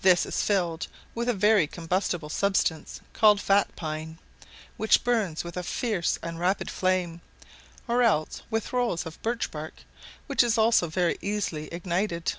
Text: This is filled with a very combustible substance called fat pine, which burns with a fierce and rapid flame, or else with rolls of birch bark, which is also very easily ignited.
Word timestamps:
This 0.00 0.24
is 0.24 0.40
filled 0.40 0.86
with 1.14 1.28
a 1.28 1.34
very 1.34 1.66
combustible 1.66 2.30
substance 2.30 3.02
called 3.12 3.42
fat 3.42 3.76
pine, 3.76 4.16
which 4.78 5.04
burns 5.04 5.44
with 5.44 5.54
a 5.54 5.62
fierce 5.62 6.18
and 6.22 6.40
rapid 6.40 6.70
flame, 6.70 7.20
or 7.86 8.02
else 8.02 8.40
with 8.50 8.72
rolls 8.72 9.04
of 9.04 9.20
birch 9.20 9.50
bark, 9.50 9.82
which 10.28 10.42
is 10.42 10.56
also 10.56 10.88
very 10.88 11.18
easily 11.20 11.68
ignited. 11.74 12.36